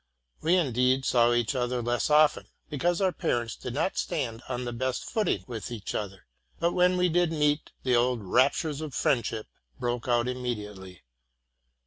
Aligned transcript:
We 0.41 0.55
indeed 0.55 1.05
saw 1.05 1.31
each 1.31 1.53
other 1.53 1.79
less 1.79 2.09
often, 2.09 2.47
because 2.71 3.01
our 3.01 3.11
parents 3.11 3.55
did 3.55 3.75
not 3.75 3.99
stand 3.99 4.41
on 4.49 4.65
the 4.65 4.73
best 4.73 5.03
footing 5.05 5.43
with 5.45 5.69
each 5.69 5.93
other; 5.93 6.25
but, 6.59 6.73
when 6.73 6.97
we 6.97 7.07
did 7.07 7.31
meet, 7.31 7.69
the 7.83 7.95
old 7.95 8.23
raptures 8.23 8.81
of 8.81 8.95
friendship 8.95 9.45
broke 9.79 10.07
out 10.07 10.27
im 10.27 10.41
mediately. 10.41 11.03